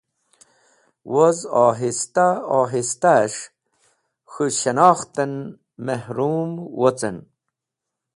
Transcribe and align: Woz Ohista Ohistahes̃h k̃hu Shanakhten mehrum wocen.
Woz 1.13 1.37
Ohista 1.65 2.27
Ohistahes̃h 2.59 3.43
k̃hu 4.29 4.45
Shanakhten 4.59 5.33
mehrum 5.85 6.51
wocen. 6.79 7.17